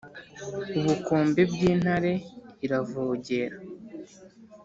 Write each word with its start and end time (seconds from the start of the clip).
ubukombe 0.77 1.41
bw’intare 1.51 2.13
iravogera 2.65 3.57